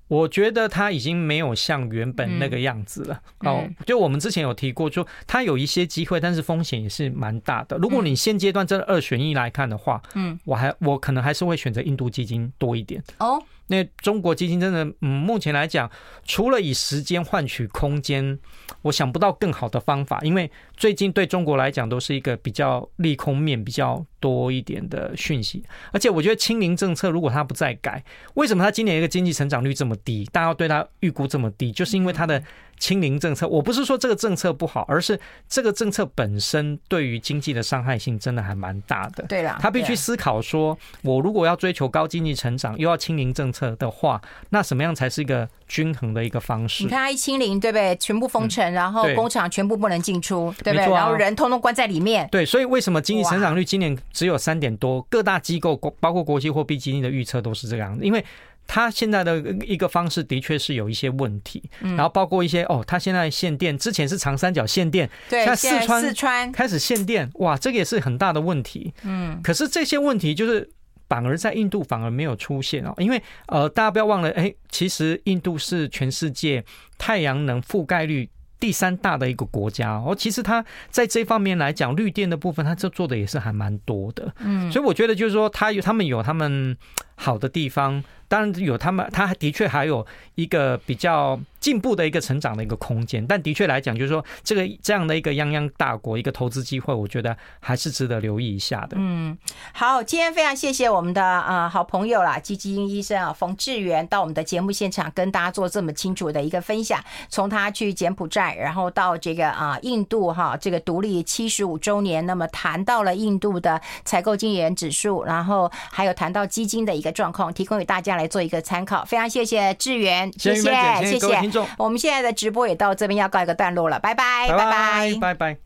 [0.09, 3.21] 我觉得它已经没有像原本那个样子了。
[3.41, 7.79] 哦，就我们之前有提过，就它有一些机会，但是风险也是蛮大的。
[7.79, 13.03] 如果你现阶段真的二选一来看的话，嗯，我还我可能还是会选择印度基金多一点。
[13.19, 13.43] 哦。
[13.69, 15.91] 那中国基金真的，嗯，目前来讲，
[16.25, 18.39] 除了以时间换取空间，
[18.83, 20.21] 我想不到更好的方法。
[20.23, 25.65] 因为最近对中国来讲，都是一个比较利空面比较多一点的讯息。
[25.93, 28.05] 而且我觉得清零政策如果它不再改，
[28.35, 30.25] 为什么它今年一个经济成长率这么低？
[30.33, 32.43] 大家对它预估这么低，就是因为它的。
[32.79, 35.19] 清零政策，我不是说这个政策不好，而是
[35.49, 39.25] 这个政策本身对于经济的伤害性真的还蛮大的。
[39.29, 44.21] 对啦，他必须思考说，我如果要追求高经济成长，又要清零政策的话，
[44.51, 46.85] 那什么样才是一个均衡的一个方式？
[46.85, 47.97] 你看他一清零，对不对？
[47.97, 50.89] 全部封城，然后工厂全部不能进出，对不对？
[50.93, 52.29] 然后人通通关在里面。
[52.31, 55.01] 对，所以为什么经济成长率今年只有三点多？
[55.11, 58.25] 各大机构，包括国际货币基金的预测都是这个样子，因为。
[58.67, 68.93] 他现在的一个方式的确是有一些问题，然后包括一些哦，他现在限电，之前是长三角限电，对，现在四川四川开始限电，哇，这个也是很大的问题。
[69.05, 70.69] 嗯，可是这些问题就是
[71.09, 76.65] 反而在印度反而没有出现哦，因为呃，大家不要忘了，哎，其实印度是全世界
[76.99, 84.35] 太阳能覆盖率第三大的一个国家哦，其实它在这方面来讲，绿电的部分，它这做的也是还蛮多的。
[84.41, 86.77] 嗯，所以我觉得就是说，他有他们有他们
[87.17, 88.05] 好的地方。
[88.29, 90.05] 当然有他们，他还的确还有
[90.35, 93.25] 一个比较进步的一个成长的一个空间。
[93.25, 98.97] 但的确来讲，就是说这个这样的一个泱泱大国，一个投资机会，我觉得还是值得留意一下的。
[98.99, 99.39] 嗯，
[99.73, 107.01] 好，今天非常谢谢我们的啊好朋友啦，基金医生啊冯志源到我们的节目现场跟大家做这么清楚的一个分享。
[107.29, 118.17] 从他去柬埔寨，然后到这个啊印度哈这个独立七十五周年，那么谈到了印度的采购经理人指数，然后还有谈到基金的一个状况，提供给大家。
[118.17, 121.67] 来做一个参考，非常谢谢志远，谢谢谢谢，谢谢。
[121.77, 125.57] 我们现在的直播也到这边要告一个段落了，拜拜，拜拜，拜拜。